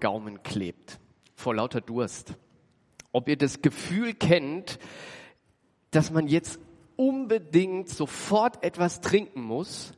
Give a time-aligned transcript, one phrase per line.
[0.00, 0.98] Gaumen klebt,
[1.34, 2.34] vor lauter Durst.
[3.12, 4.78] Ob ihr das Gefühl kennt,
[5.90, 6.58] dass man jetzt
[6.96, 9.92] unbedingt sofort etwas trinken muss,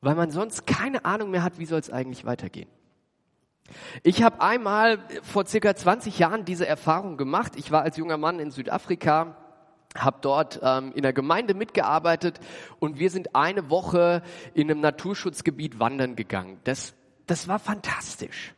[0.00, 2.68] weil man sonst keine Ahnung mehr hat, wie soll es eigentlich weitergehen.
[4.02, 7.52] Ich habe einmal vor circa 20 Jahren diese Erfahrung gemacht.
[7.56, 9.36] Ich war als junger Mann in Südafrika,
[9.94, 12.40] habe dort ähm, in der Gemeinde mitgearbeitet
[12.78, 14.22] und wir sind eine Woche
[14.54, 16.60] in einem Naturschutzgebiet wandern gegangen.
[16.64, 16.94] Das,
[17.26, 18.54] das war fantastisch.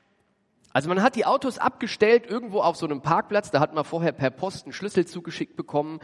[0.73, 4.13] Also man hat die Autos abgestellt irgendwo auf so einem Parkplatz, da hat man vorher
[4.13, 5.99] per Post einen Schlüssel zugeschickt bekommen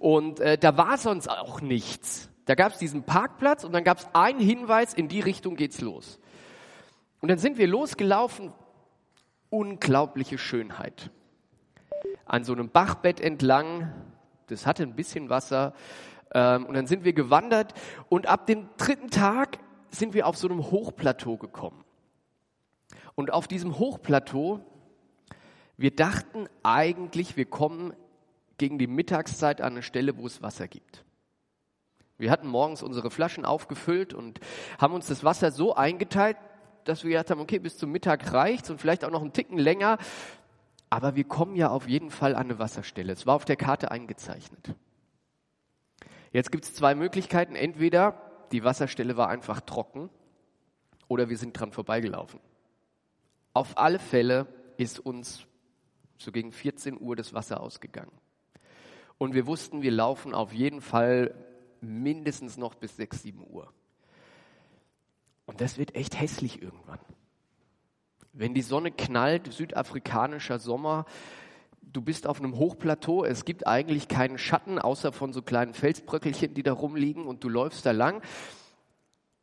[0.00, 2.28] und äh, da war sonst auch nichts.
[2.44, 5.80] Da gab es diesen Parkplatz und dann gab es einen Hinweis, in die Richtung geht's
[5.80, 6.18] los.
[7.20, 8.52] Und dann sind wir losgelaufen,
[9.50, 11.10] unglaubliche Schönheit.
[12.24, 13.92] An so einem Bachbett entlang,
[14.48, 15.74] das hatte ein bisschen Wasser,
[16.34, 17.74] ähm, und dann sind wir gewandert
[18.08, 19.58] und ab dem dritten Tag
[19.90, 21.84] sind wir auf so einem Hochplateau gekommen.
[23.18, 24.60] Und auf diesem Hochplateau,
[25.76, 27.92] wir dachten eigentlich, wir kommen
[28.58, 31.04] gegen die Mittagszeit an eine Stelle, wo es Wasser gibt.
[32.16, 34.38] Wir hatten morgens unsere Flaschen aufgefüllt und
[34.78, 36.36] haben uns das Wasser so eingeteilt,
[36.84, 39.58] dass wir gedacht haben, okay, bis zum Mittag reicht's und vielleicht auch noch einen Ticken
[39.58, 39.98] länger.
[40.88, 43.12] Aber wir kommen ja auf jeden Fall an eine Wasserstelle.
[43.12, 44.76] Es war auf der Karte eingezeichnet.
[46.30, 47.56] Jetzt gibt es zwei Möglichkeiten.
[47.56, 48.14] Entweder
[48.52, 50.08] die Wasserstelle war einfach trocken
[51.08, 52.38] oder wir sind dran vorbeigelaufen.
[53.58, 55.44] Auf alle Fälle ist uns
[56.16, 58.12] so gegen 14 Uhr das Wasser ausgegangen.
[59.18, 61.34] Und wir wussten, wir laufen auf jeden Fall
[61.80, 63.72] mindestens noch bis 6, 7 Uhr.
[65.44, 67.00] Und das wird echt hässlich irgendwann.
[68.32, 71.04] Wenn die Sonne knallt, südafrikanischer Sommer,
[71.82, 76.54] du bist auf einem Hochplateau, es gibt eigentlich keinen Schatten, außer von so kleinen Felsbröckelchen,
[76.54, 78.22] die da rumliegen und du läufst da lang.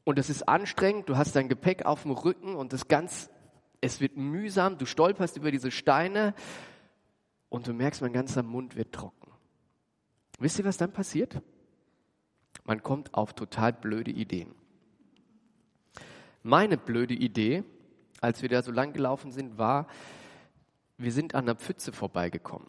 [0.06, 3.30] Und es ist anstrengend, du hast dein Gepäck auf dem Rücken und das ganz
[3.86, 6.34] es wird mühsam, du stolperst über diese Steine
[7.50, 9.32] und du merkst, mein ganzer Mund wird trocken.
[10.40, 11.42] Wisst ihr, was dann passiert?
[12.64, 14.56] Man kommt auf total blöde Ideen.
[16.42, 17.64] Meine blöde Idee,
[18.22, 19.88] als wir da so lang gelaufen sind, war,
[20.98, 22.68] wir sind an der Pfütze vorbeigekommen.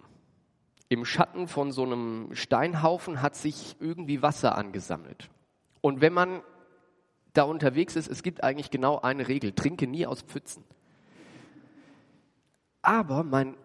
[0.88, 5.30] Im Schatten von so einem Steinhaufen hat sich irgendwie Wasser angesammelt.
[5.80, 6.42] Und wenn man
[7.32, 10.62] da unterwegs ist, es gibt eigentlich genau eine Regel, trinke nie aus Pfützen
[12.86, 13.56] aber mein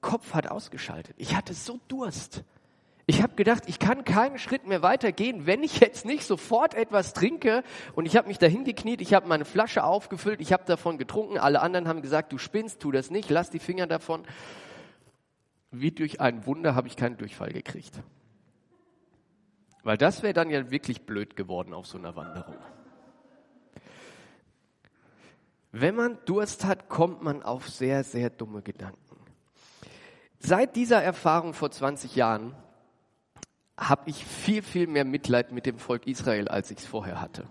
[0.00, 1.14] Kopf hat ausgeschaltet.
[1.18, 2.42] Ich hatte so Durst.
[3.06, 7.12] Ich habe gedacht, ich kann keinen Schritt mehr weitergehen, wenn ich jetzt nicht sofort etwas
[7.12, 7.64] trinke.
[7.94, 11.36] Und ich habe mich dahin gekniet, ich habe meine Flasche aufgefüllt, ich habe davon getrunken.
[11.36, 14.22] Alle anderen haben gesagt, du spinnst, tu das nicht, lass die Finger davon.
[15.70, 18.02] Wie durch ein Wunder habe ich keinen Durchfall gekriegt.
[19.82, 22.56] Weil das wäre dann ja wirklich blöd geworden auf so einer Wanderung.
[25.72, 28.98] Wenn man Durst hat, kommt man auf sehr, sehr dumme Gedanken.
[30.38, 32.54] Seit dieser Erfahrung vor 20 Jahren
[33.78, 37.48] habe ich viel, viel mehr Mitleid mit dem Volk Israel, als ich es vorher hatte.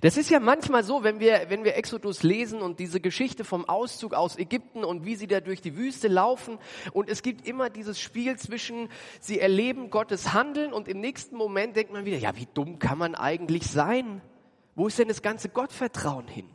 [0.00, 3.68] Das ist ja manchmal so, wenn wir, wenn wir Exodus lesen und diese Geschichte vom
[3.68, 6.58] Auszug aus Ägypten und wie sie da durch die Wüste laufen
[6.92, 8.88] und es gibt immer dieses Spiel zwischen,
[9.20, 12.98] sie erleben Gottes Handeln und im nächsten Moment denkt man wieder, ja, wie dumm kann
[12.98, 14.20] man eigentlich sein?
[14.74, 16.46] Wo ist denn das ganze Gottvertrauen hin?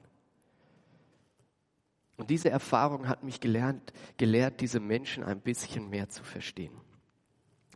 [2.17, 6.73] Und diese Erfahrung hat mich gelernt, gelehrt, diese Menschen ein bisschen mehr zu verstehen.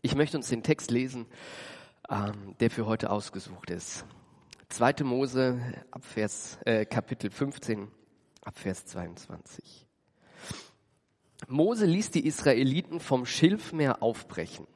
[0.02, 1.26] Ich möchte uns den Text lesen,
[2.10, 4.06] ähm, der für heute ausgesucht ist.
[4.70, 5.04] 2.
[5.04, 5.60] Mose,
[5.92, 7.90] Abvers, äh, Kapitel 15,
[8.42, 9.86] Abvers 22.
[11.48, 14.68] Mose ließ die Israeliten vom Schilfmeer aufbrechen.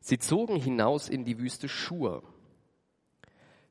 [0.00, 2.22] Sie zogen hinaus in die Wüste Schur.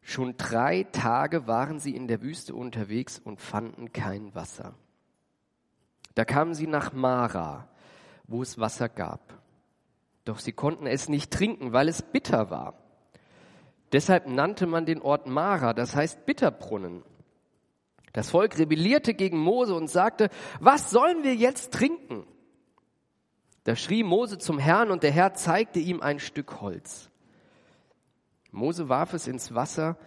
[0.02, 4.76] Schon drei Tage waren sie in der Wüste unterwegs und fanden kein Wasser.
[6.16, 7.68] Da kamen sie nach Mara,
[8.26, 9.34] wo es Wasser gab.
[10.26, 12.76] Doch sie konnten es nicht trinken, weil es bitter war.
[13.92, 17.04] Deshalb nannte man den Ort Mara, das heißt Bitterbrunnen.
[18.12, 20.30] Das Volk rebellierte gegen Mose und sagte,
[20.60, 22.26] was sollen wir jetzt trinken?
[23.64, 27.10] Da schrie Mose zum Herrn und der Herr zeigte ihm ein Stück Holz.
[28.52, 29.98] Mose warf es ins Wasser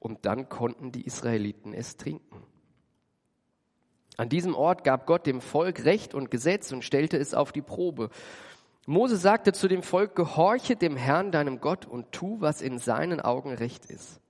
[0.00, 2.42] und dann konnten die Israeliten es trinken.
[4.20, 7.62] An diesem Ort gab Gott dem Volk Recht und Gesetz und stellte es auf die
[7.62, 8.10] Probe.
[8.84, 13.22] Mose sagte zu dem Volk, gehorche dem Herrn, deinem Gott, und tu, was in seinen
[13.22, 14.20] Augen recht ist.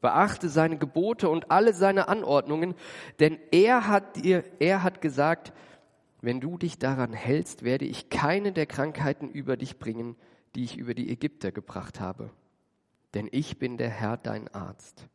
[0.00, 2.74] Beachte seine Gebote und alle seine Anordnungen,
[3.18, 5.52] denn er hat dir, er hat gesagt,
[6.22, 10.16] wenn du dich daran hältst, werde ich keine der Krankheiten über dich bringen,
[10.54, 12.30] die ich über die Ägypter gebracht habe.
[13.12, 15.06] Denn ich bin der Herr, dein Arzt.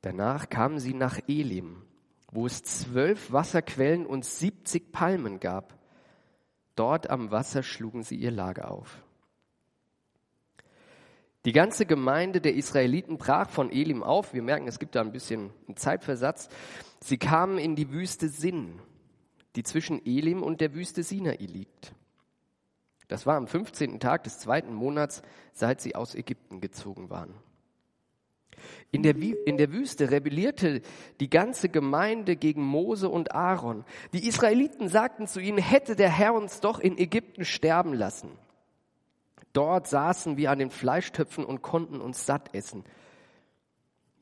[0.00, 1.82] Danach kamen sie nach Elim
[2.30, 5.78] wo es zwölf Wasserquellen und siebzig Palmen gab.
[6.74, 9.02] Dort am Wasser schlugen sie ihr Lager auf.
[11.44, 14.34] Die ganze Gemeinde der Israeliten brach von Elim auf.
[14.34, 16.48] Wir merken, es gibt da ein bisschen einen Zeitversatz.
[17.00, 18.80] Sie kamen in die Wüste Sinn,
[19.56, 21.94] die zwischen Elim und der Wüste Sinai liegt.
[23.06, 24.00] Das war am 15.
[24.00, 25.22] Tag des zweiten Monats,
[25.54, 27.34] seit sie aus Ägypten gezogen waren.
[28.90, 30.82] In der, in der Wüste rebellierte
[31.20, 33.84] die ganze Gemeinde gegen Mose und Aaron.
[34.12, 38.30] Die Israeliten sagten zu ihnen, hätte der Herr uns doch in Ägypten sterben lassen.
[39.52, 42.84] Dort saßen wir an den Fleischtöpfen und konnten uns satt essen.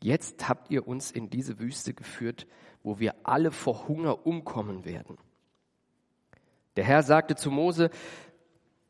[0.03, 2.47] Jetzt habt ihr uns in diese Wüste geführt,
[2.83, 5.19] wo wir alle vor Hunger umkommen werden.
[6.77, 7.91] Der Herr sagte zu Mose,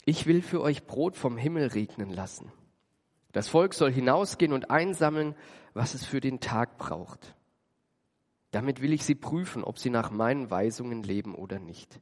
[0.05, 2.53] ich will für euch Brot vom Himmel regnen lassen.
[3.37, 5.35] Das Volk soll hinausgehen und einsammeln,
[5.75, 7.35] was es für den Tag braucht.
[8.51, 12.01] Damit will ich sie prüfen, ob sie nach meinen Weisungen leben oder nicht.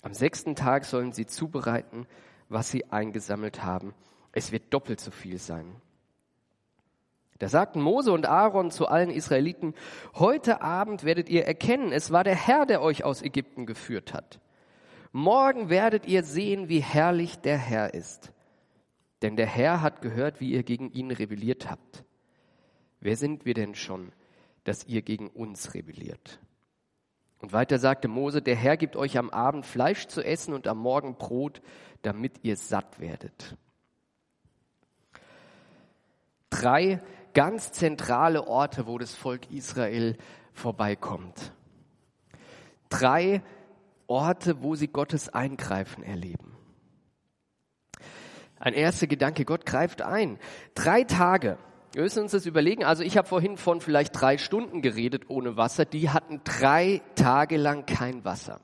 [0.00, 2.06] Am sechsten Tag sollen sie zubereiten,
[2.48, 3.92] was sie eingesammelt haben.
[4.32, 5.76] Es wird doppelt so viel sein.
[7.38, 9.74] Da sagten Mose und Aaron zu allen Israeliten,
[10.14, 14.40] heute Abend werdet ihr erkennen, es war der Herr, der euch aus Ägypten geführt hat.
[15.12, 18.32] Morgen werdet ihr sehen, wie herrlich der Herr ist.
[19.22, 22.04] Denn der Herr hat gehört, wie ihr gegen ihn rebelliert habt.
[23.00, 24.12] Wer sind wir denn schon,
[24.64, 26.40] dass ihr gegen uns rebelliert?
[27.40, 30.78] Und weiter sagte Mose, der Herr gibt euch am Abend Fleisch zu essen und am
[30.78, 31.62] Morgen Brot,
[32.02, 33.56] damit ihr satt werdet.
[36.50, 37.00] Drei
[37.34, 40.16] ganz zentrale Orte, wo das Volk Israel
[40.52, 41.52] vorbeikommt.
[42.88, 43.42] Drei
[44.08, 46.57] Orte, wo sie Gottes Eingreifen erleben.
[48.60, 50.38] Ein erster Gedanke, Gott greift ein.
[50.74, 51.58] Drei Tage.
[51.92, 52.84] Wir müssen uns das überlegen.
[52.84, 55.84] Also ich habe vorhin von vielleicht drei Stunden geredet ohne Wasser.
[55.84, 58.60] Die hatten drei Tage lang kein Wasser.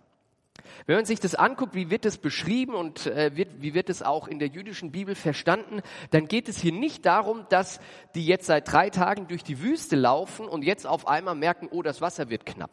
[0.87, 4.03] Wenn man sich das anguckt, wie wird es beschrieben und äh, wird, wie wird es
[4.03, 5.81] auch in der jüdischen Bibel verstanden,
[6.11, 7.81] dann geht es hier nicht darum, dass
[8.15, 11.83] die jetzt seit drei Tagen durch die Wüste laufen und jetzt auf einmal merken, oh,
[11.83, 12.71] das Wasser wird knapp,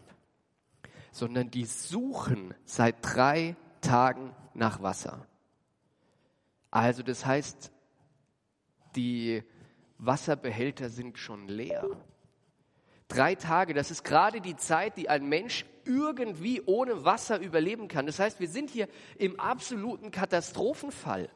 [1.12, 5.26] sondern die suchen seit drei Tagen nach Wasser.
[6.72, 7.72] Also das heißt,
[8.96, 9.44] die
[9.98, 11.86] Wasserbehälter sind schon leer.
[13.08, 18.06] Drei Tage, das ist gerade die Zeit, die ein Mensch irgendwie ohne Wasser überleben kann.
[18.06, 18.88] Das heißt, wir sind hier
[19.18, 21.30] im absoluten Katastrophenfall.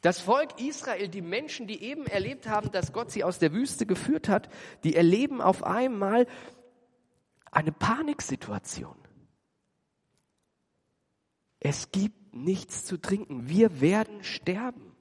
[0.00, 3.86] Das Volk Israel, die Menschen, die eben erlebt haben, dass Gott sie aus der Wüste
[3.86, 4.48] geführt hat,
[4.84, 6.26] die erleben auf einmal
[7.50, 8.96] eine Paniksituation.
[11.60, 13.48] Es gibt nichts zu trinken.
[13.48, 14.92] Wir werden sterben.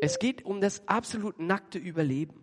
[0.00, 2.42] Es geht um das absolut nackte Überleben.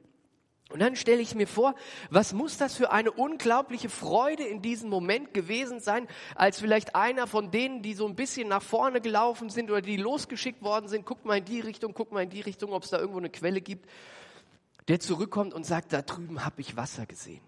[0.71, 1.75] Und dann stelle ich mir vor,
[2.09, 7.27] was muss das für eine unglaubliche Freude in diesem Moment gewesen sein, als vielleicht einer
[7.27, 11.05] von denen, die so ein bisschen nach vorne gelaufen sind oder die losgeschickt worden sind,
[11.05, 13.29] guckt mal in die Richtung, guckt mal in die Richtung, ob es da irgendwo eine
[13.29, 13.87] Quelle gibt,
[14.87, 17.43] der zurückkommt und sagt, da drüben habe ich Wasser gesehen.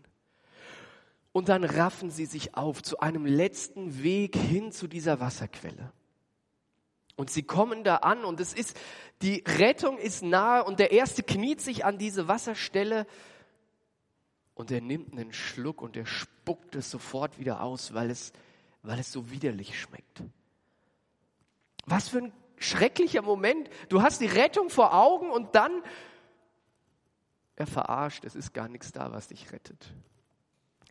[1.32, 5.92] Und dann raffen sie sich auf zu einem letzten Weg hin zu dieser Wasserquelle.
[7.18, 8.78] Und sie kommen da an und es ist,
[9.22, 13.08] die Rettung ist nahe und der Erste kniet sich an diese Wasserstelle
[14.54, 18.34] und er nimmt einen Schluck und er spuckt es sofort wieder aus, weil es,
[18.84, 20.24] weil es so widerlich schmeckt.
[21.86, 23.70] Was für ein schrecklicher Moment.
[23.90, 25.84] Du hast die Rettung vor Augen und dann,
[27.56, 29.94] er verarscht, es ist gar nichts da, was dich rettet.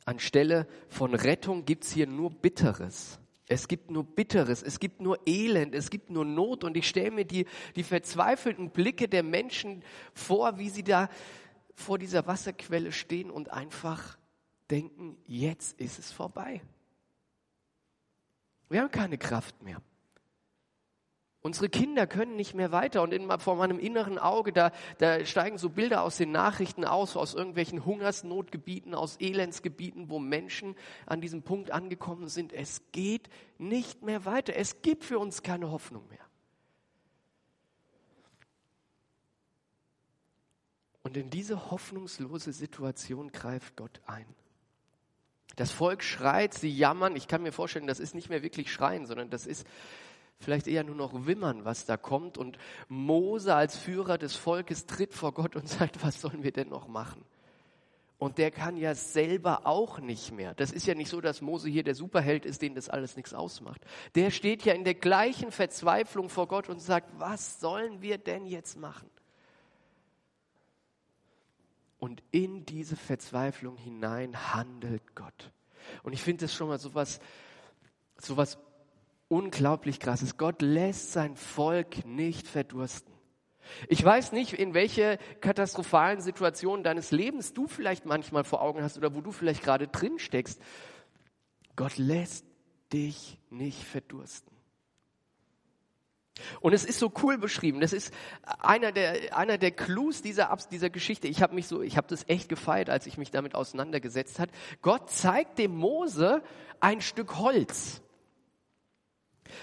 [0.05, 3.19] Anstelle von Rettung gibt's hier nur Bitteres.
[3.49, 6.65] Es gibt nur Bitteres, es gibt nur Elend, es gibt nur Not.
[6.65, 9.85] Und ich stelle mir die, die verzweifelten Blicke der Menschen
[10.15, 11.09] vor, wie sie da
[11.75, 14.19] vor dieser Wasserquelle stehen und einfach
[14.71, 16.61] denken, jetzt ist es vorbei.
[18.69, 19.81] Wir haben keine Kraft mehr.
[21.47, 25.59] Unsere Kinder können nicht mehr weiter und in, vor meinem inneren Auge, da, da steigen
[25.59, 30.75] so Bilder aus den Nachrichten aus, aus irgendwelchen Hungersnotgebieten, aus Elendsgebieten, wo Menschen
[31.07, 32.53] an diesem Punkt angekommen sind.
[32.53, 34.57] Es geht nicht mehr weiter.
[34.57, 36.19] Es gibt für uns keine Hoffnung mehr.
[41.05, 44.27] Und in diese hoffnungslose Situation greift Gott ein.
[45.55, 47.15] Das Volk schreit, sie jammern.
[47.15, 49.65] Ich kann mir vorstellen, das ist nicht mehr wirklich Schreien, sondern das ist
[50.39, 52.39] vielleicht eher nur noch wimmern, was da kommt.
[52.39, 56.69] Und Mose als Führer des Volkes tritt vor Gott und sagt, was sollen wir denn
[56.69, 57.25] noch machen?
[58.19, 60.55] Und der kann ja selber auch nicht mehr.
[60.55, 63.35] Das ist ja nicht so, dass Mose hier der Superheld ist, den das alles nichts
[63.35, 63.83] ausmacht.
[64.15, 68.47] Der steht ja in der gleichen Verzweiflung vor Gott und sagt, was sollen wir denn
[68.47, 69.11] jetzt machen?
[71.99, 75.51] Und in diese Verzweiflung hinein handelt Gott.
[76.03, 77.21] Und ich finde das schon mal so was,
[78.19, 78.59] so was
[79.29, 80.37] unglaublich krasses.
[80.37, 83.13] Gott lässt sein Volk nicht verdursten.
[83.89, 88.97] Ich weiß nicht, in welche katastrophalen Situationen deines Lebens du vielleicht manchmal vor Augen hast
[88.97, 90.61] oder wo du vielleicht gerade drin steckst.
[91.75, 92.47] Gott lässt
[92.93, 94.57] dich nicht verdursten.
[96.61, 97.81] Und es ist so cool beschrieben.
[97.81, 98.13] Das ist
[98.61, 101.29] einer der, einer der Clues dieser, dieser Geschichte.
[101.29, 104.51] Ich habe mich so, ich habe das echt gefeiert, als ich mich damit auseinandergesetzt hat.
[104.83, 106.43] Gott zeigt dem Mose
[106.81, 108.03] ein Stück Holz.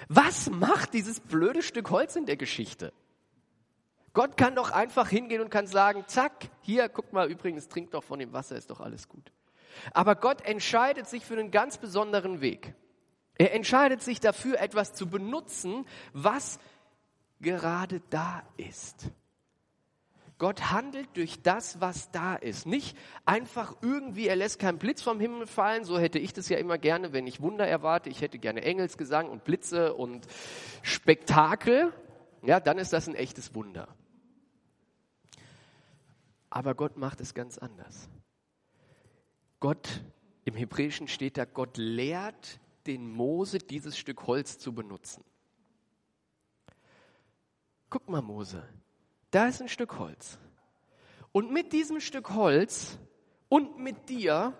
[0.08, 2.94] Was macht dieses blöde Stück Holz in der Geschichte?
[4.14, 8.04] Gott kann doch einfach hingehen und kann sagen, zack, hier, guck mal, übrigens, trink doch
[8.04, 9.32] von dem Wasser, ist doch alles gut.
[9.92, 12.76] Aber Gott entscheidet sich für einen ganz besonderen Weg.
[13.36, 16.60] Er entscheidet sich dafür, etwas zu benutzen, was
[17.42, 19.10] gerade da ist.
[20.38, 22.66] Gott handelt durch das, was da ist.
[22.66, 25.86] Nicht einfach irgendwie, er lässt keinen Blitz vom Himmel fallen.
[25.86, 28.10] So hätte ich das ja immer gerne, wenn ich Wunder erwarte.
[28.10, 30.28] Ich hätte gerne Engelsgesang und Blitze und
[30.82, 31.94] Spektakel.
[32.42, 33.88] Ja, dann ist das ein echtes Wunder.
[36.50, 38.10] Aber Gott macht es ganz anders.
[39.60, 40.02] Gott,
[40.46, 45.24] im Hebräischen steht da, Gott lehrt den Mose, dieses Stück Holz zu benutzen.
[47.90, 48.68] Guck mal, Mose,
[49.34, 50.38] da ist ein Stück Holz.
[51.32, 53.00] Und mit diesem Stück Holz
[53.50, 54.58] und mit dir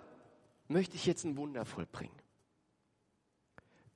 [0.68, 2.14] möchte ich jetzt ein Wunder vollbringen.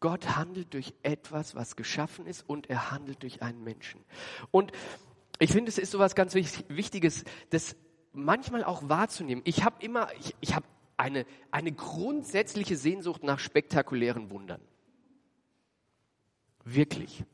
[0.00, 4.04] Gott handelt durch etwas, was geschaffen ist, und er handelt durch einen Menschen.
[4.52, 4.70] Und
[5.40, 7.74] ich finde, es ist so was ganz Wichtiges, das
[8.12, 9.42] manchmal auch wahrzunehmen.
[9.44, 10.66] Ich habe immer, ich, ich habe
[10.96, 14.60] eine, eine grundsätzliche Sehnsucht nach spektakulären Wundern.
[16.64, 17.24] Wirklich.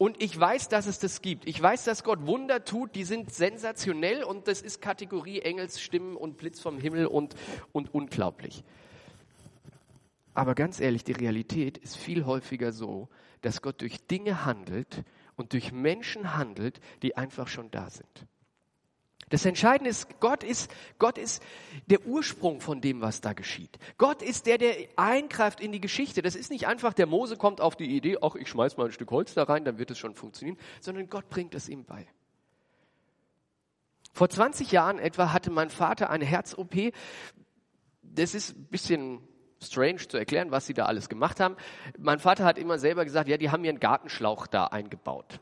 [0.00, 1.46] Und ich weiß, dass es das gibt.
[1.46, 6.38] Ich weiß, dass Gott Wunder tut, die sind sensationell und das ist Kategorie Engelsstimmen und
[6.38, 7.34] Blitz vom Himmel und,
[7.72, 8.64] und unglaublich.
[10.32, 13.10] Aber ganz ehrlich, die Realität ist viel häufiger so,
[13.42, 15.04] dass Gott durch Dinge handelt
[15.36, 18.26] und durch Menschen handelt, die einfach schon da sind.
[19.30, 21.42] Das Entscheidende ist, Gott ist, Gott ist
[21.86, 23.78] der Ursprung von dem, was da geschieht.
[23.96, 26.20] Gott ist der, der eingreift in die Geschichte.
[26.20, 28.92] Das ist nicht einfach, der Mose kommt auf die Idee, ach, ich schmeiß mal ein
[28.92, 32.08] Stück Holz da rein, dann wird es schon funktionieren, sondern Gott bringt es ihm bei.
[34.12, 36.92] Vor 20 Jahren etwa hatte mein Vater eine Herz-OP.
[38.02, 39.20] Das ist ein bisschen
[39.62, 41.56] strange zu erklären, was sie da alles gemacht haben.
[41.98, 45.40] Mein Vater hat immer selber gesagt, ja, die haben einen Gartenschlauch da eingebaut.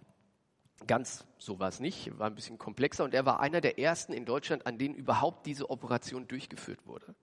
[0.87, 4.13] Ganz so war es nicht, war ein bisschen komplexer und er war einer der ersten
[4.13, 7.15] in Deutschland, an denen überhaupt diese Operation durchgeführt wurde.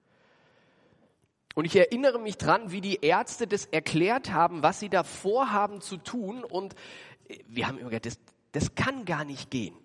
[1.55, 5.79] Und ich erinnere mich dran, wie die Ärzte das erklärt haben, was sie da vorhaben
[5.79, 6.43] zu tun.
[6.43, 6.75] Und
[7.47, 8.19] wir haben immer gesagt, das,
[8.51, 9.75] das kann gar nicht gehen.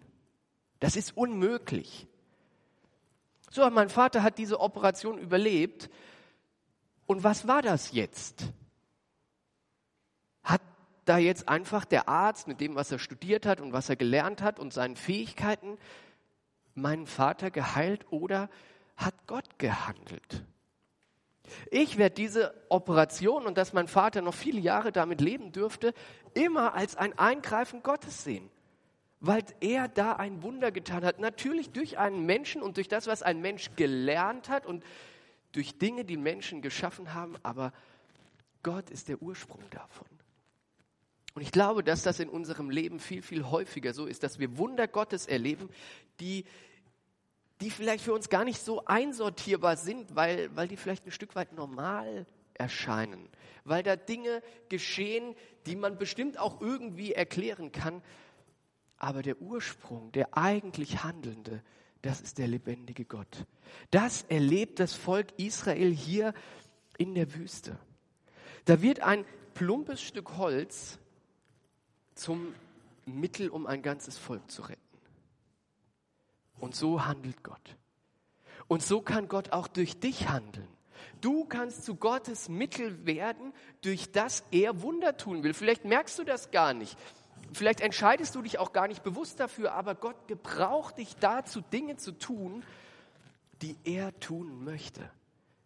[0.80, 2.08] Das ist unmöglich.
[3.50, 5.90] So, mein Vater hat diese Operation überlebt.
[7.06, 8.44] Und was war das jetzt?
[11.10, 14.42] Da jetzt einfach der Arzt mit dem, was er studiert hat und was er gelernt
[14.42, 15.76] hat und seinen Fähigkeiten
[16.76, 18.48] meinen Vater geheilt oder
[18.96, 20.44] hat Gott gehandelt?
[21.68, 25.94] Ich werde diese Operation und dass mein Vater noch viele Jahre damit leben dürfte,
[26.32, 28.48] immer als ein Eingreifen Gottes sehen,
[29.18, 31.18] weil er da ein Wunder getan hat.
[31.18, 34.84] Natürlich durch einen Menschen und durch das, was ein Mensch gelernt hat und
[35.50, 37.72] durch Dinge, die Menschen geschaffen haben, aber
[38.62, 40.06] Gott ist der Ursprung davon.
[41.34, 44.58] Und ich glaube, dass das in unserem Leben viel, viel häufiger so ist, dass wir
[44.58, 45.68] Wunder Gottes erleben,
[46.18, 46.44] die,
[47.60, 51.36] die vielleicht für uns gar nicht so einsortierbar sind, weil, weil die vielleicht ein Stück
[51.36, 53.28] weit normal erscheinen,
[53.64, 55.34] weil da Dinge geschehen,
[55.66, 58.02] die man bestimmt auch irgendwie erklären kann.
[58.96, 61.62] Aber der Ursprung, der eigentlich Handelnde,
[62.02, 63.46] das ist der lebendige Gott.
[63.90, 66.34] Das erlebt das Volk Israel hier
[66.98, 67.78] in der Wüste.
[68.64, 70.98] Da wird ein plumpes Stück Holz
[72.20, 72.54] zum
[73.06, 74.80] Mittel, um ein ganzes Volk zu retten.
[76.58, 77.76] Und so handelt Gott.
[78.68, 80.68] Und so kann Gott auch durch dich handeln.
[81.22, 85.54] Du kannst zu Gottes Mittel werden, durch das er Wunder tun will.
[85.54, 86.96] Vielleicht merkst du das gar nicht.
[87.52, 91.96] Vielleicht entscheidest du dich auch gar nicht bewusst dafür, aber Gott gebraucht dich dazu, Dinge
[91.96, 92.62] zu tun,
[93.62, 95.10] die er tun möchte.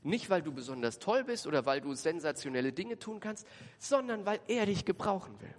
[0.03, 3.47] Nicht, weil du besonders toll bist oder weil du sensationelle Dinge tun kannst,
[3.79, 5.55] sondern weil er dich gebrauchen will.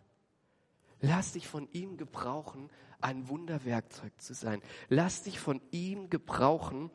[1.08, 2.68] Lass dich von ihm gebrauchen,
[3.00, 4.60] ein Wunderwerkzeug zu sein.
[4.90, 6.90] Lass dich von ihm gebrauchen,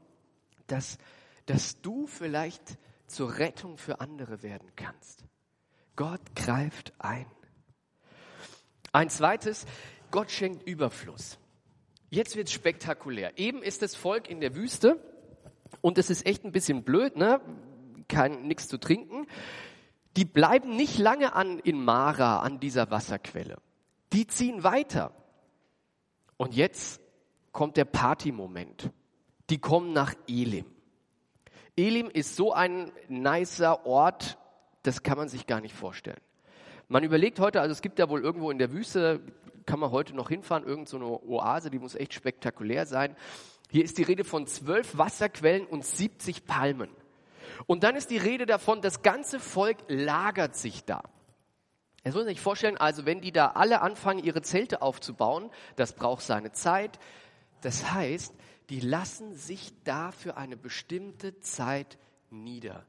[0.67, 0.99] dass,
[1.47, 2.77] dass du vielleicht
[3.07, 5.23] zur Rettung für andere werden kannst.
[5.95, 7.27] Gott greift ein.
[8.91, 9.65] Ein zweites,
[10.11, 11.39] Gott schenkt Überfluss.
[12.09, 13.39] Jetzt wird es spektakulär.
[13.39, 14.99] Eben ist das Volk in der Wüste
[15.83, 17.41] und es ist echt ein bisschen blöd, ne?
[18.09, 19.29] kein nichts zu trinken.
[20.17, 23.59] Die bleiben nicht lange an in Mara an dieser Wasserquelle.
[24.13, 25.13] Die ziehen weiter.
[26.37, 27.01] Und jetzt
[27.53, 28.91] kommt der Partymoment.
[29.51, 30.67] Die kommen nach Elim.
[31.77, 34.39] Elim ist so ein nicer Ort,
[34.83, 36.21] das kann man sich gar nicht vorstellen.
[36.89, 39.21] Man überlegt heute, also es gibt ja wohl irgendwo in der Wüste,
[39.67, 43.15] kann man heute noch hinfahren, irgendeine so Oase, die muss echt spektakulär sein.
[43.71, 46.91] Hier ist die Rede von zwölf Wasserquellen und 70 Palmen.
[47.67, 51.03] Und dann ist die Rede davon, das ganze Volk lagert sich da.
[52.03, 55.93] Jetzt muss man sich vorstellen, also wenn die da alle anfangen, ihre Zelte aufzubauen, das
[55.93, 56.99] braucht seine Zeit.
[57.61, 58.35] Das heißt,
[58.71, 61.99] die lassen sich da für eine bestimmte Zeit
[62.31, 62.87] nieder.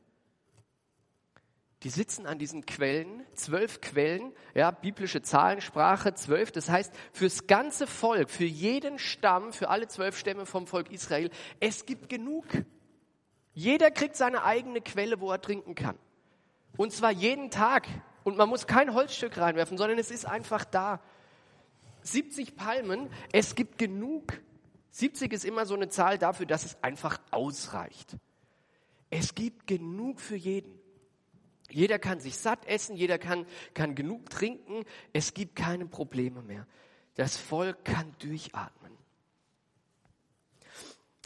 [1.84, 6.51] Die sitzen an diesen Quellen, zwölf Quellen, ja, biblische Zahlensprache, zwölf.
[6.51, 11.32] Das heißt, fürs ganze Volk, für jeden Stamm, für alle zwölf Stämme vom Volk Israel,
[11.60, 12.46] es gibt genug.
[13.53, 15.98] Jeder kriegt seine eigene Quelle, wo er trinken kann.
[16.77, 17.88] Und zwar jeden Tag.
[18.23, 21.01] Und man muss kein Holzstück reinwerfen, sondern es ist einfach da.
[22.03, 24.39] 70 Palmen, es gibt genug.
[24.91, 28.17] 70 ist immer so eine Zahl dafür, dass es einfach ausreicht.
[29.09, 30.79] Es gibt genug für jeden.
[31.69, 34.83] Jeder kann sich satt essen, jeder kann, kann genug trinken.
[35.13, 36.67] Es gibt keine Probleme mehr.
[37.15, 38.91] Das Volk kann durchatmen.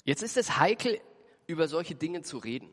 [0.04, 1.00] Jetzt ist es heikel,
[1.48, 2.70] über solche Dinge zu reden.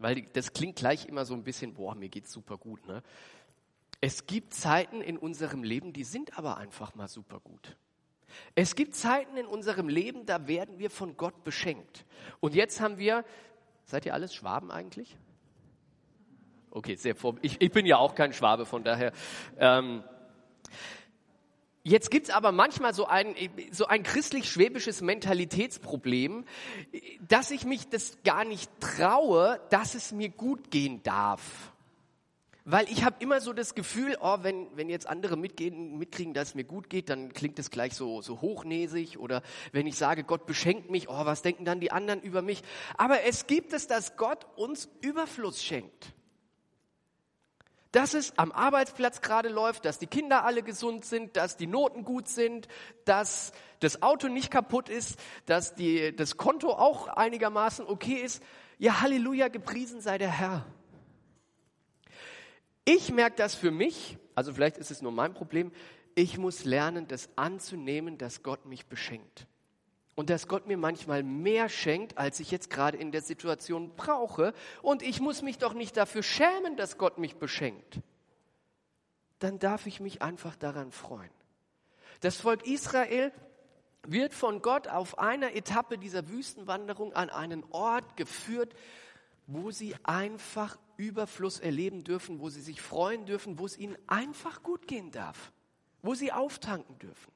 [0.00, 2.84] Weil das klingt gleich immer so ein bisschen, boah, mir geht's super gut.
[2.86, 3.02] Ne?
[4.00, 7.76] Es gibt Zeiten in unserem Leben, die sind aber einfach mal super gut.
[8.54, 12.06] Es gibt Zeiten in unserem Leben, da werden wir von Gott beschenkt.
[12.40, 13.26] Und jetzt haben wir,
[13.84, 15.18] seid ihr alles Schwaben eigentlich?
[16.70, 17.34] Okay, sehr vor.
[17.42, 19.12] Ich, ich bin ja auch kein Schwabe, von daher.
[19.58, 20.02] Ähm,
[21.82, 23.34] Jetzt gibt's aber manchmal so ein,
[23.72, 26.44] so ein christlich-schwäbisches Mentalitätsproblem,
[27.26, 31.72] dass ich mich das gar nicht traue, dass es mir gut gehen darf.
[32.66, 36.48] Weil ich habe immer so das Gefühl, oh, wenn, wenn jetzt andere mitgehen, mitkriegen, dass
[36.48, 39.18] es mir gut geht, dann klingt es gleich so, so hochnäsig.
[39.18, 42.62] Oder wenn ich sage, Gott beschenkt mich, oh, was denken dann die anderen über mich?
[42.98, 46.12] Aber es gibt es, dass Gott uns Überfluss schenkt
[47.92, 52.04] dass es am Arbeitsplatz gerade läuft, dass die Kinder alle gesund sind, dass die Noten
[52.04, 52.68] gut sind,
[53.04, 58.42] dass das Auto nicht kaputt ist, dass die, das Konto auch einigermaßen okay ist.
[58.78, 60.66] Ja, Halleluja, gepriesen sei der Herr.
[62.84, 65.72] Ich merke das für mich, also vielleicht ist es nur mein Problem,
[66.14, 69.46] ich muss lernen, das anzunehmen, dass Gott mich beschenkt.
[70.20, 74.52] Und dass Gott mir manchmal mehr schenkt, als ich jetzt gerade in der Situation brauche.
[74.82, 78.00] Und ich muss mich doch nicht dafür schämen, dass Gott mich beschenkt.
[79.38, 81.30] Dann darf ich mich einfach daran freuen.
[82.20, 83.32] Das Volk Israel
[84.06, 88.74] wird von Gott auf einer Etappe dieser Wüstenwanderung an einen Ort geführt,
[89.46, 94.62] wo sie einfach Überfluss erleben dürfen, wo sie sich freuen dürfen, wo es ihnen einfach
[94.62, 95.50] gut gehen darf,
[96.02, 97.32] wo sie auftanken dürfen.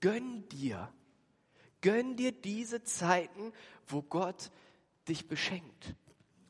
[0.00, 0.92] Gönn dir
[1.82, 3.52] Gönn dir diese Zeiten,
[3.86, 4.50] wo Gott
[5.08, 5.94] dich beschenkt.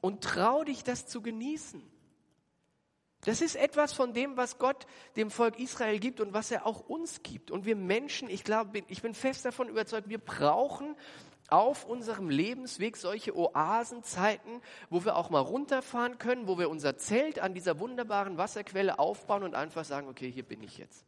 [0.01, 1.83] Und trau dich, das zu genießen.
[3.25, 6.81] Das ist etwas von dem, was Gott dem Volk Israel gibt und was er auch
[6.81, 7.51] uns gibt.
[7.53, 10.97] Und wir Menschen, ich glaube, ich bin fest davon überzeugt, wir brauchen
[11.49, 17.39] auf unserem Lebensweg solche Oasenzeiten, wo wir auch mal runterfahren können, wo wir unser Zelt
[17.39, 21.07] an dieser wunderbaren Wasserquelle aufbauen und einfach sagen, okay, hier bin ich jetzt.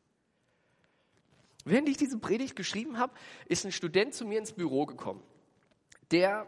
[1.64, 3.14] Während ich diese Predigt geschrieben habe,
[3.46, 5.22] ist ein Student zu mir ins Büro gekommen.
[6.11, 6.46] Der,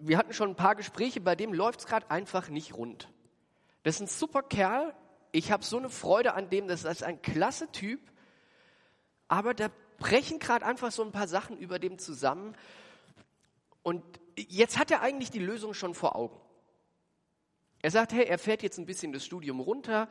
[0.00, 3.10] wir hatten schon ein paar Gespräche, bei dem läuft es gerade einfach nicht rund.
[3.82, 4.94] Das ist ein super Kerl.
[5.32, 8.00] Ich habe so eine Freude an dem, das ist ein klasse Typ.
[9.28, 12.54] Aber da brechen gerade einfach so ein paar Sachen über dem zusammen.
[13.82, 14.02] Und
[14.36, 16.38] jetzt hat er eigentlich die Lösung schon vor Augen.
[17.80, 20.08] Er sagt, hey, er fährt jetzt ein bisschen das Studium runter.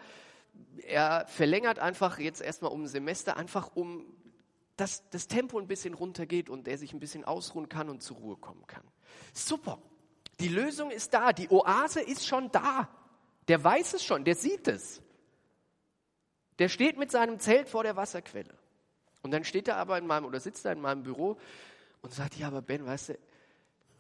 [0.84, 4.06] Er verlängert einfach jetzt erstmal um ein Semester, einfach um
[4.76, 8.18] dass das Tempo ein bisschen runtergeht und er sich ein bisschen ausruhen kann und zur
[8.18, 8.84] Ruhe kommen kann.
[9.34, 9.80] Super.
[10.40, 11.32] Die Lösung ist da.
[11.32, 12.90] Die Oase ist schon da.
[13.48, 15.02] Der weiß es schon, der sieht es.
[16.60, 18.58] Der steht mit seinem Zelt vor der Wasserquelle.
[19.22, 21.38] Und dann steht er aber in meinem oder sitzt er in meinem Büro
[22.02, 23.20] und sagt, ja, aber Ben, weißt du,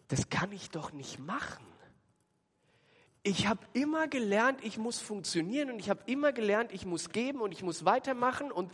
[0.09, 1.65] das kann ich doch nicht machen.
[3.23, 7.39] Ich habe immer gelernt, ich muss funktionieren und ich habe immer gelernt, ich muss geben
[7.39, 8.69] und ich muss weitermachen und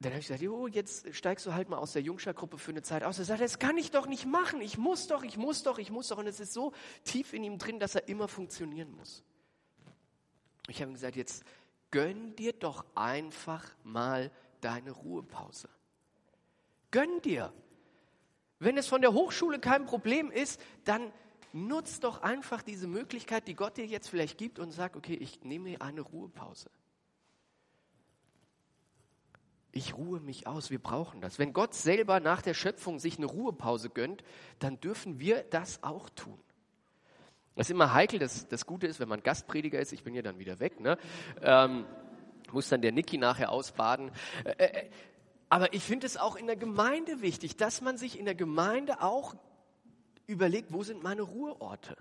[0.00, 2.80] dann habe ich gesagt, jo, jetzt steigst du halt mal aus der Jungscher-Gruppe für eine
[2.80, 3.18] Zeit aus.
[3.18, 4.62] Er sagt, das kann ich doch nicht machen.
[4.62, 6.16] Ich muss doch, ich muss doch, ich muss doch.
[6.16, 6.72] Und es ist so
[7.04, 9.22] tief in ihm drin, dass er immer funktionieren muss.
[10.68, 11.44] Ich habe ihm gesagt, jetzt
[11.90, 14.30] gönn dir doch einfach mal
[14.62, 15.68] deine Ruhepause.
[16.90, 17.52] Gönn dir.
[18.58, 21.12] Wenn es von der Hochschule kein Problem ist, dann
[21.52, 25.44] nutz doch einfach diese Möglichkeit, die Gott dir jetzt vielleicht gibt und sag, okay, ich
[25.44, 26.70] nehme mir eine Ruhepause.
[29.72, 31.38] Ich ruhe mich aus, wir brauchen das.
[31.38, 34.24] Wenn Gott selber nach der Schöpfung sich eine Ruhepause gönnt,
[34.58, 36.38] dann dürfen wir das auch tun.
[37.54, 40.22] Das ist immer heikel, das, das Gute ist, wenn man Gastprediger ist, ich bin ja
[40.22, 40.98] dann wieder weg, ne?
[41.42, 41.84] Ähm,
[42.52, 44.10] muss dann der Niki nachher ausbaden.
[44.44, 44.90] Äh, äh,
[45.48, 49.02] aber ich finde es auch in der Gemeinde wichtig, dass man sich in der Gemeinde
[49.02, 49.34] auch
[50.26, 51.96] überlegt, wo sind meine Ruheorte?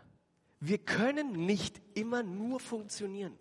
[0.59, 3.37] Wir können nicht immer nur funktionieren.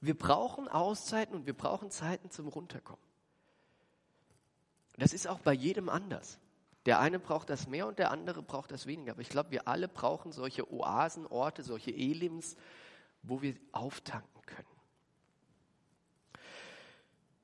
[0.00, 3.05] Wir brauchen Auszeiten und wir brauchen Zeiten zum Runterkommen.
[4.98, 6.38] Das ist auch bei jedem anders.
[6.86, 9.12] Der eine braucht das mehr und der andere braucht das weniger.
[9.12, 12.56] Aber ich glaube, wir alle brauchen solche Oasenorte, solche Elims,
[13.22, 14.68] wo wir auftanken können.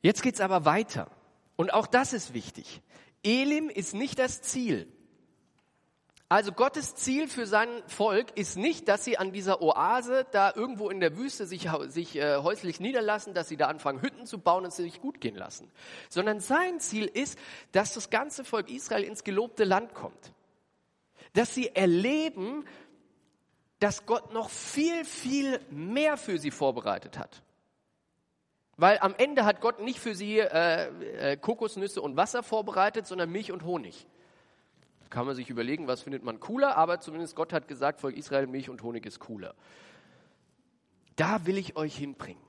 [0.01, 1.11] Jetzt geht es aber weiter.
[1.57, 2.83] Und auch das ist wichtig.
[3.23, 4.91] Elim ist nicht das Ziel.
[6.33, 10.88] Also Gottes Ziel für sein Volk ist nicht, dass sie an dieser Oase da irgendwo
[10.88, 14.64] in der Wüste sich, sich äh, häuslich niederlassen, dass sie da anfangen, Hütten zu bauen
[14.64, 15.71] und sie sich gut gehen lassen.
[16.09, 17.38] Sondern sein Ziel ist,
[17.73, 20.33] dass das ganze Volk Israel ins gelobte Land kommt.
[21.35, 22.64] Dass sie erleben,
[23.79, 27.42] dass Gott noch viel, viel mehr für sie vorbereitet hat.
[28.79, 33.29] Weil am Ende hat Gott nicht für sie äh, äh, Kokosnüsse und Wasser vorbereitet, sondern
[33.29, 34.07] Milch und Honig.
[35.12, 38.46] Kann man sich überlegen, was findet man cooler, aber zumindest Gott hat gesagt, Volk Israel,
[38.46, 39.55] Milch und Honig ist cooler.
[41.16, 42.42] Da will ich euch hinbringen.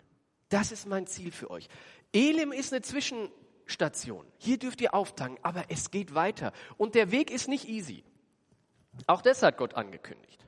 [0.47, 1.67] Das ist mein Ziel für euch.
[2.13, 4.25] Elim ist eine Zwischenstation.
[4.37, 6.53] Hier dürft ihr auftanken, aber es geht weiter.
[6.77, 8.05] Und der Weg ist nicht easy.
[9.07, 10.47] Auch das hat Gott angekündigt.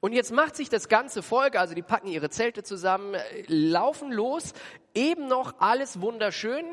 [0.00, 3.16] Und jetzt macht sich das ganze Volk, also die packen ihre Zelte zusammen,
[3.48, 4.54] laufen los,
[4.94, 6.64] eben noch alles wunderschön,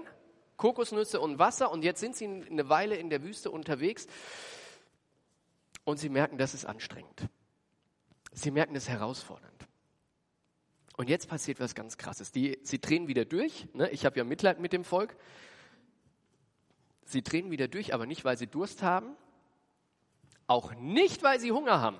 [0.55, 4.07] Kokosnüsse und Wasser und jetzt sind sie eine Weile in der Wüste unterwegs
[5.83, 7.27] und sie merken, das ist anstrengend.
[8.31, 9.67] Sie merken, das ist herausfordernd.
[10.97, 12.31] Und jetzt passiert was ganz Krasses.
[12.31, 13.67] Die, sie drehen wieder durch.
[13.73, 13.89] Ne?
[13.89, 15.15] Ich habe ja Mitleid mit dem Volk.
[17.05, 19.15] Sie drehen wieder durch, aber nicht, weil sie Durst haben,
[20.47, 21.97] auch nicht, weil sie Hunger haben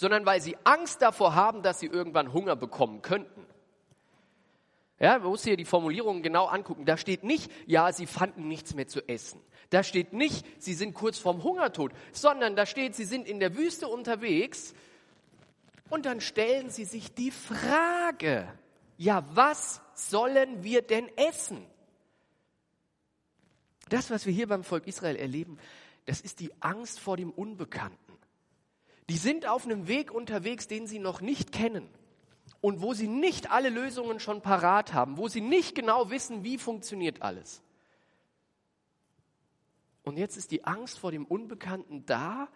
[0.00, 3.46] sondern weil sie Angst davor haben, dass sie irgendwann Hunger bekommen könnten.
[5.00, 6.84] Ja, man muss hier die Formulierungen genau angucken.
[6.84, 9.40] Da steht nicht, ja, sie fanden nichts mehr zu essen.
[9.70, 13.56] Da steht nicht, sie sind kurz vorm Hungertod, sondern da steht, sie sind in der
[13.56, 14.74] Wüste unterwegs
[15.88, 18.52] und dann stellen sie sich die Frage,
[18.98, 21.64] ja, was sollen wir denn essen?
[23.88, 25.58] Das, was wir hier beim Volk Israel erleben,
[26.04, 27.96] das ist die Angst vor dem Unbekannten.
[29.08, 31.88] Die sind auf einem Weg unterwegs, den sie noch nicht kennen
[32.60, 36.58] und wo sie nicht alle Lösungen schon parat haben, wo sie nicht genau wissen, wie
[36.58, 37.62] funktioniert alles.
[40.02, 42.48] Und jetzt ist die Angst vor dem Unbekannten da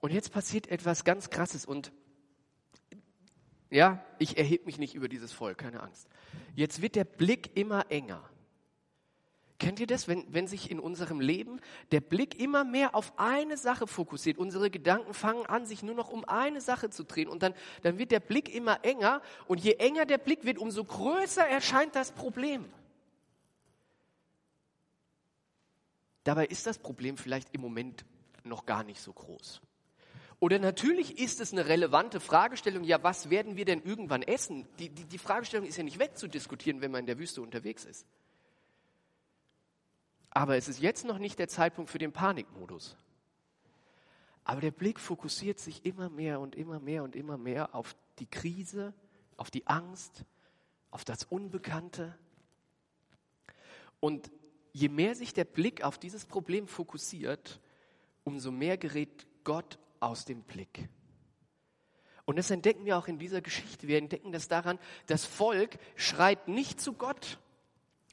[0.00, 1.92] und jetzt passiert etwas ganz Krasses und
[3.70, 6.06] ja, ich erhebe mich nicht über dieses Volk, keine Angst.
[6.54, 8.22] Jetzt wird der Blick immer enger.
[9.62, 11.60] Kennt ihr das, wenn, wenn sich in unserem Leben
[11.92, 14.36] der Blick immer mehr auf eine Sache fokussiert?
[14.36, 17.96] Unsere Gedanken fangen an, sich nur noch um eine Sache zu drehen und dann, dann
[17.96, 22.10] wird der Blick immer enger und je enger der Blick wird, umso größer erscheint das
[22.10, 22.64] Problem.
[26.24, 28.04] Dabei ist das Problem vielleicht im Moment
[28.42, 29.60] noch gar nicht so groß.
[30.40, 34.66] Oder natürlich ist es eine relevante Fragestellung, ja, was werden wir denn irgendwann essen?
[34.80, 38.04] Die, die, die Fragestellung ist ja nicht wegzudiskutieren, wenn man in der Wüste unterwegs ist.
[40.34, 42.96] Aber es ist jetzt noch nicht der Zeitpunkt für den Panikmodus.
[44.44, 48.26] Aber der Blick fokussiert sich immer mehr und immer mehr und immer mehr auf die
[48.26, 48.94] Krise,
[49.36, 50.24] auf die Angst,
[50.90, 52.18] auf das Unbekannte.
[54.00, 54.30] Und
[54.72, 57.60] je mehr sich der Blick auf dieses Problem fokussiert,
[58.24, 60.88] umso mehr gerät Gott aus dem Blick.
[62.24, 63.86] Und das entdecken wir auch in dieser Geschichte.
[63.86, 67.38] Wir entdecken das daran, das Volk schreit nicht zu Gott,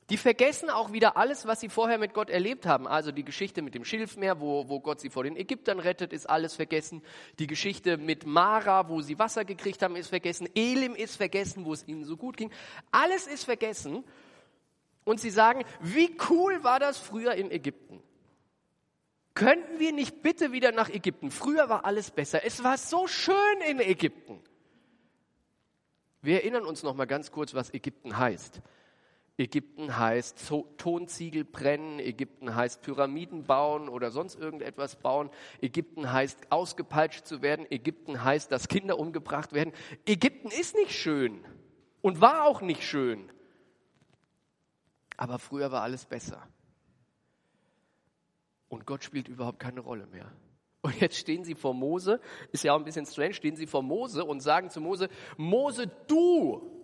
[0.10, 2.88] die vergessen auch wieder alles, was sie vorher mit Gott erlebt haben.
[2.88, 6.28] Also die Geschichte mit dem Schilfmeer, wo, wo Gott sie vor den Ägyptern rettet, ist
[6.28, 7.04] alles vergessen.
[7.38, 10.48] Die Geschichte mit Mara, wo sie Wasser gekriegt haben, ist vergessen.
[10.56, 12.52] Elim ist vergessen, wo es ihnen so gut ging.
[12.92, 14.04] Alles ist vergessen.
[15.04, 18.02] Und sie sagen, wie cool war das früher in Ägypten?
[19.34, 21.32] Könnten wir nicht bitte wieder nach Ägypten?
[21.32, 22.44] Früher war alles besser.
[22.44, 23.36] Es war so schön
[23.68, 24.42] in Ägypten.
[26.22, 28.62] Wir erinnern uns noch mal ganz kurz, was Ägypten heißt.
[29.40, 35.30] Ägypten heißt Tonziegel brennen, Ägypten heißt Pyramiden bauen oder sonst irgendetwas bauen,
[35.62, 39.74] Ägypten heißt ausgepeitscht zu werden, Ägypten heißt, dass Kinder umgebracht werden.
[40.06, 41.46] Ägypten ist nicht schön
[42.02, 43.32] und war auch nicht schön.
[45.16, 46.46] Aber früher war alles besser.
[48.68, 50.30] Und Gott spielt überhaupt keine Rolle mehr.
[50.82, 52.20] Und jetzt stehen sie vor Mose,
[52.52, 55.88] ist ja auch ein bisschen strange, stehen sie vor Mose und sagen zu Mose, Mose,
[56.08, 56.79] du,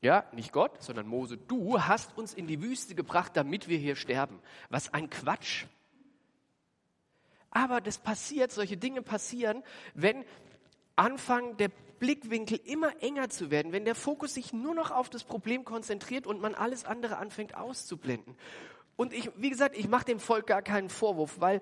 [0.00, 3.96] ja, nicht Gott, sondern Mose, du hast uns in die Wüste gebracht, damit wir hier
[3.96, 4.40] sterben.
[4.68, 5.66] Was ein Quatsch.
[7.50, 9.62] Aber das passiert, solche Dinge passieren,
[9.94, 10.24] wenn
[10.94, 15.24] anfangen der Blickwinkel immer enger zu werden, wenn der Fokus sich nur noch auf das
[15.24, 18.36] Problem konzentriert und man alles andere anfängt auszublenden.
[18.96, 21.60] Und ich, wie gesagt, ich mache dem Volk gar keinen Vorwurf, weil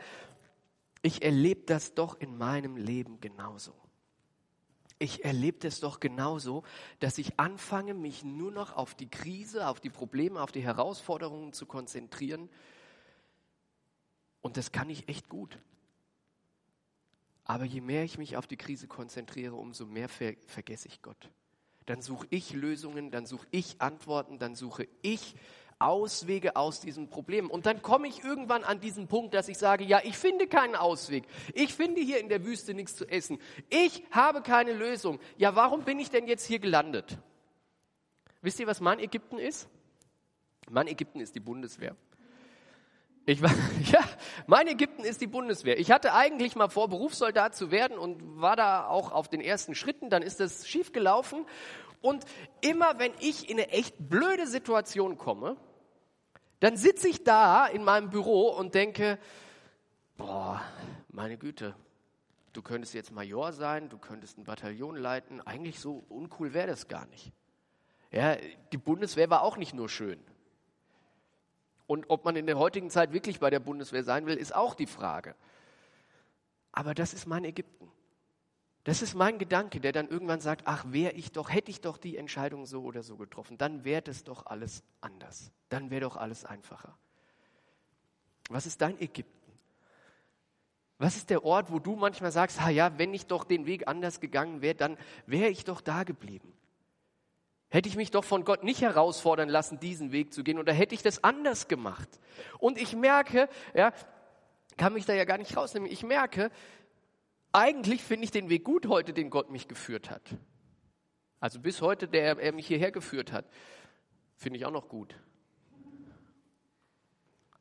[1.02, 3.72] ich erlebe das doch in meinem Leben genauso.
[4.98, 6.62] Ich erlebe das doch genauso,
[7.00, 11.52] dass ich anfange, mich nur noch auf die Krise, auf die Probleme, auf die Herausforderungen
[11.52, 12.48] zu konzentrieren.
[14.40, 15.58] Und das kann ich echt gut.
[17.44, 21.30] Aber je mehr ich mich auf die Krise konzentriere, umso mehr ver vergesse ich Gott.
[21.86, 25.34] Dann suche ich Lösungen, dann suche ich Antworten, dann suche ich
[25.84, 27.50] Auswege aus diesem Problem.
[27.50, 30.74] Und dann komme ich irgendwann an diesen Punkt, dass ich sage, ja, ich finde keinen
[30.74, 31.24] Ausweg.
[31.52, 33.38] Ich finde hier in der Wüste nichts zu essen.
[33.68, 35.20] Ich habe keine Lösung.
[35.36, 37.18] Ja, warum bin ich denn jetzt hier gelandet?
[38.42, 39.68] Wisst ihr, was mein Ägypten ist?
[40.70, 41.96] Mein Ägypten ist die Bundeswehr.
[43.26, 43.50] Ich war,
[43.92, 44.00] ja,
[44.46, 45.78] mein Ägypten ist die Bundeswehr.
[45.78, 49.74] Ich hatte eigentlich mal vor, Berufssoldat zu werden und war da auch auf den ersten
[49.74, 50.10] Schritten.
[50.10, 51.46] Dann ist das schief gelaufen.
[52.00, 52.24] Und
[52.60, 55.56] immer wenn ich in eine echt blöde Situation komme,
[56.60, 59.18] dann sitze ich da in meinem Büro und denke,
[60.16, 60.62] boah,
[61.08, 61.74] meine Güte,
[62.52, 65.40] du könntest jetzt Major sein, du könntest ein Bataillon leiten.
[65.40, 67.32] Eigentlich so uncool wäre das gar nicht.
[68.10, 68.36] Ja,
[68.72, 70.20] die Bundeswehr war auch nicht nur schön.
[71.86, 74.74] Und ob man in der heutigen Zeit wirklich bei der Bundeswehr sein will, ist auch
[74.74, 75.34] die Frage.
[76.72, 77.90] Aber das ist mein Ägypten.
[78.84, 81.96] Das ist mein Gedanke, der dann irgendwann sagt, ach, wäre ich doch, hätte ich doch
[81.96, 85.50] die Entscheidung so oder so getroffen, dann wäre das doch alles anders.
[85.70, 86.96] Dann wäre doch alles einfacher.
[88.50, 89.32] Was ist dein Ägypten?
[90.98, 93.88] Was ist der Ort, wo du manchmal sagst, ha ja, wenn ich doch den Weg
[93.88, 96.52] anders gegangen wäre, dann wäre ich doch da geblieben.
[97.70, 100.94] Hätte ich mich doch von Gott nicht herausfordern lassen, diesen Weg zu gehen, oder hätte
[100.94, 102.08] ich das anders gemacht?
[102.58, 103.92] Und ich merke, ja,
[104.76, 105.90] kann mich da ja gar nicht rausnehmen.
[105.90, 106.50] Ich merke,
[107.54, 110.36] eigentlich finde ich den Weg gut heute, den Gott mich geführt hat.
[111.38, 113.46] Also bis heute, der er mich hierher geführt hat,
[114.34, 115.14] finde ich auch noch gut.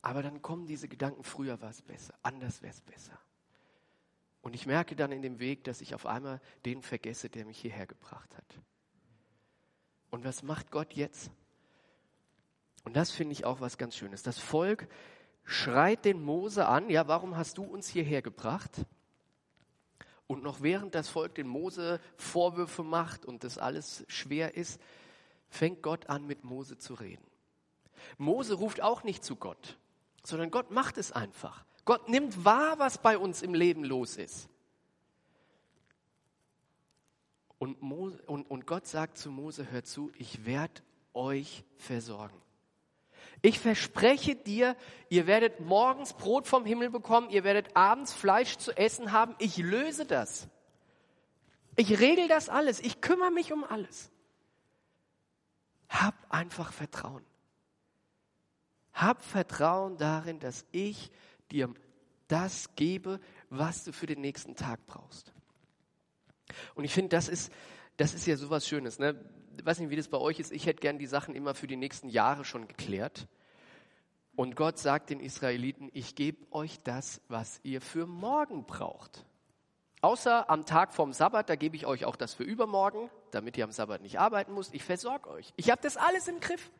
[0.01, 3.17] Aber dann kommen diese Gedanken, früher war es besser, anders wäre es besser.
[4.41, 7.59] Und ich merke dann in dem Weg, dass ich auf einmal den vergesse, der mich
[7.59, 8.59] hierher gebracht hat.
[10.09, 11.31] Und was macht Gott jetzt?
[12.83, 14.23] Und das finde ich auch was ganz Schönes.
[14.23, 14.87] Das Volk
[15.43, 18.85] schreit den Mose an, ja, warum hast du uns hierher gebracht?
[20.33, 24.81] Und noch während das Volk den Mose Vorwürfe macht und das alles schwer ist,
[25.47, 27.23] fängt Gott an, mit Mose zu reden.
[28.17, 29.77] Mose ruft auch nicht zu Gott,
[30.23, 31.65] sondern Gott macht es einfach.
[31.85, 34.49] Gott nimmt wahr, was bei uns im Leben los ist.
[37.59, 40.81] Und, Mose, und, und Gott sagt zu Mose, hör zu, ich werde
[41.13, 42.41] euch versorgen.
[43.45, 44.77] Ich verspreche dir,
[45.09, 49.35] ihr werdet morgens Brot vom Himmel bekommen, ihr werdet abends Fleisch zu essen haben.
[49.37, 50.47] Ich löse das.
[51.75, 52.79] Ich regel das alles.
[52.79, 54.09] Ich kümmere mich um alles.
[55.89, 57.25] Hab einfach Vertrauen.
[58.93, 61.11] Hab Vertrauen darin, dass ich
[61.51, 61.73] dir
[62.29, 65.33] das gebe, was du für den nächsten Tag brauchst.
[66.75, 67.51] Und ich finde, das ist,
[67.97, 68.99] das ist ja sowas Schönes.
[68.99, 69.19] Ne?
[69.63, 70.51] Weiß nicht, wie das bei euch ist.
[70.51, 73.27] Ich hätte gern die Sachen immer für die nächsten Jahre schon geklärt.
[74.35, 79.25] Und Gott sagt den Israeliten, ich gebe euch das, was ihr für morgen braucht.
[80.01, 83.63] Außer am Tag vom Sabbat, da gebe ich euch auch das für übermorgen, damit ihr
[83.63, 84.73] am Sabbat nicht arbeiten müsst.
[84.73, 85.53] Ich versorge euch.
[85.55, 86.71] Ich habe das alles im Griff.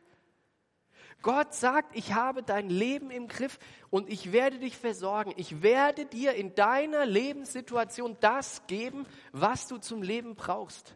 [1.22, 3.58] Gott sagt, ich habe dein Leben im Griff
[3.88, 5.32] und ich werde dich versorgen.
[5.36, 10.94] Ich werde dir in deiner Lebenssituation das geben, was du zum Leben brauchst.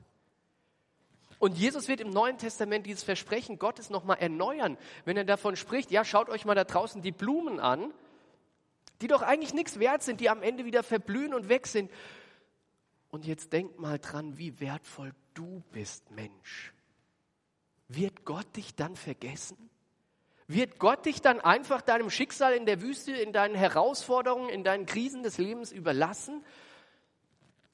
[1.39, 5.91] Und Jesus wird im Neuen Testament dieses Versprechen Gottes nochmal erneuern, wenn er davon spricht,
[5.91, 7.93] ja, schaut euch mal da draußen die Blumen an,
[9.01, 11.91] die doch eigentlich nichts wert sind, die am Ende wieder verblühen und weg sind.
[13.11, 16.73] Und jetzt denk mal dran, wie wertvoll du bist, Mensch.
[17.87, 19.71] Wird Gott dich dann vergessen?
[20.49, 24.87] Wird Gott dich dann einfach deinem Schicksal in der Wüste, in deinen Herausforderungen, in deinen
[24.87, 26.45] Krisen des Lebens überlassen?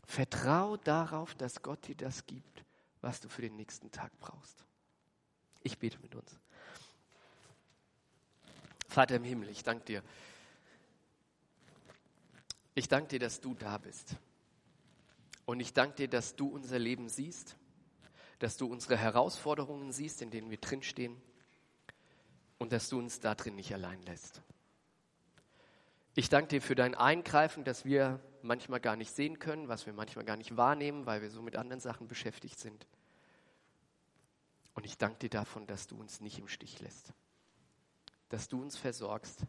[0.07, 2.64] Vertrau darauf, dass Gott dir das gibt,
[3.05, 4.65] was du für den nächsten Tag brauchst.
[5.63, 6.41] Ich bete mit uns.
[8.89, 10.03] Vater im Himmel, ich danke dir.
[12.75, 14.17] Ich danke dir, dass du da bist.
[15.45, 17.57] Und ich danke dir, dass du unser Leben siehst,
[18.39, 21.21] dass du unsere Herausforderungen siehst, in denen wir drinstehen
[22.59, 24.41] und dass du uns da drin nicht allein lässt.
[26.15, 29.93] Ich danke dir für dein Eingreifen, dass wir manchmal gar nicht sehen können, was wir
[29.93, 32.87] manchmal gar nicht wahrnehmen, weil wir so mit anderen Sachen beschäftigt sind.
[34.75, 37.13] Und ich danke dir davon, dass du uns nicht im Stich lässt,
[38.29, 39.47] dass du uns versorgst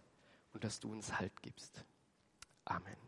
[0.53, 1.83] und dass du uns Halt gibst.
[2.63, 3.04] Amen.